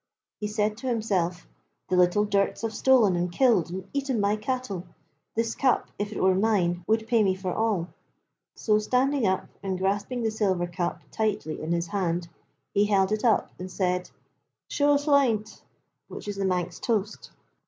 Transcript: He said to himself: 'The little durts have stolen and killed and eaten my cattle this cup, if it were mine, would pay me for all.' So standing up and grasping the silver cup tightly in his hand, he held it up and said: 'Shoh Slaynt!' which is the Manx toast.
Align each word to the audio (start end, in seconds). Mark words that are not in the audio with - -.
He 0.39 0.47
said 0.47 0.77
to 0.77 0.87
himself: 0.87 1.47
'The 1.89 1.95
little 1.95 2.25
durts 2.25 2.63
have 2.63 2.73
stolen 2.73 3.15
and 3.15 3.31
killed 3.31 3.69
and 3.69 3.87
eaten 3.93 4.19
my 4.19 4.35
cattle 4.35 4.87
this 5.35 5.53
cup, 5.53 5.89
if 5.99 6.11
it 6.11 6.19
were 6.19 6.33
mine, 6.33 6.83
would 6.87 7.05
pay 7.07 7.21
me 7.21 7.35
for 7.35 7.53
all.' 7.53 7.87
So 8.55 8.79
standing 8.79 9.27
up 9.27 9.47
and 9.61 9.77
grasping 9.77 10.23
the 10.23 10.31
silver 10.31 10.65
cup 10.65 11.01
tightly 11.11 11.61
in 11.61 11.71
his 11.71 11.85
hand, 11.85 12.29
he 12.73 12.85
held 12.85 13.11
it 13.11 13.23
up 13.23 13.51
and 13.59 13.69
said: 13.69 14.09
'Shoh 14.67 14.97
Slaynt!' 14.97 15.61
which 16.07 16.27
is 16.27 16.37
the 16.37 16.45
Manx 16.45 16.79
toast. 16.79 17.29